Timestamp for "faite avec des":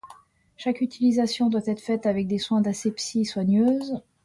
1.79-2.39